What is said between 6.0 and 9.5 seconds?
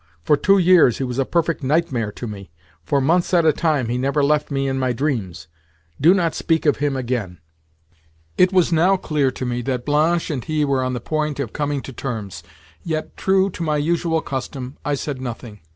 Do not speak of him again." It was now clear to